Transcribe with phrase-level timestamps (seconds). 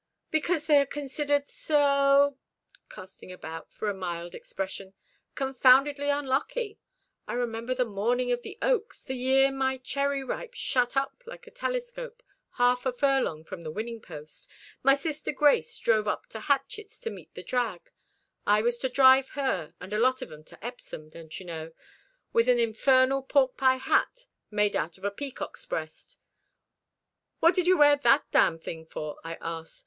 [0.31, 2.39] "Because they are considered so"
[2.89, 4.95] casting about for a mild expression
[5.35, 6.79] "confoundedly unlucky.
[7.27, 11.51] I remember the morning of the Oaks, the year my Cherryripe shut up like a
[11.51, 14.47] telescope half a furlong from the winning post,
[14.81, 17.91] my sister Grace drove up to Hatchett's to meet the drag
[18.47, 21.73] I was to drive her and a lot of 'em to Epsom, don't you know
[22.33, 26.17] with an infernal pork pie hat made out of a peacock's breast.
[27.39, 29.79] 'What did you wear that damn thing for?' I asked.